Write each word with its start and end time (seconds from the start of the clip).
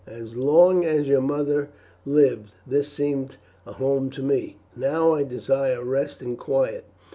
As 0.07 0.35
long 0.35 0.83
as 0.83 1.07
your 1.07 1.21
mother 1.21 1.69
lived 2.07 2.53
this 2.65 2.87
seemed 2.89 3.35
a 3.67 3.73
home 3.73 4.09
to 4.09 4.23
me, 4.23 4.57
now 4.75 5.13
I 5.13 5.23
desire 5.23 5.83
rest 5.83 6.23
and 6.23 6.39
quiet. 6.39 6.85